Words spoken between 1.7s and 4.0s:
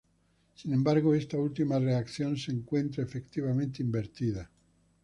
reacción se encuentra efectivamente